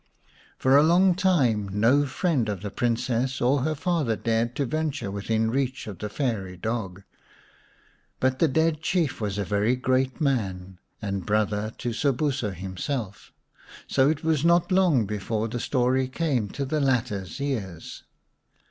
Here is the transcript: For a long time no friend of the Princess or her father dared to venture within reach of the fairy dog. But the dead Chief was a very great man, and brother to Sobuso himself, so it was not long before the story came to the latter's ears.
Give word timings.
For 0.57 0.75
a 0.77 0.81
long 0.81 1.13
time 1.13 1.69
no 1.71 2.07
friend 2.07 2.49
of 2.49 2.63
the 2.63 2.71
Princess 2.71 3.39
or 3.39 3.61
her 3.61 3.75
father 3.75 4.15
dared 4.15 4.55
to 4.55 4.65
venture 4.65 5.11
within 5.11 5.51
reach 5.51 5.85
of 5.85 5.99
the 5.99 6.09
fairy 6.09 6.57
dog. 6.57 7.03
But 8.19 8.39
the 8.39 8.47
dead 8.47 8.81
Chief 8.81 9.21
was 9.21 9.37
a 9.37 9.45
very 9.45 9.75
great 9.75 10.19
man, 10.19 10.79
and 11.03 11.23
brother 11.23 11.71
to 11.77 11.93
Sobuso 11.93 12.49
himself, 12.49 13.31
so 13.85 14.09
it 14.09 14.23
was 14.23 14.43
not 14.43 14.71
long 14.71 15.05
before 15.05 15.47
the 15.47 15.59
story 15.59 16.07
came 16.07 16.49
to 16.49 16.65
the 16.65 16.79
latter's 16.79 17.39
ears. 17.39 18.01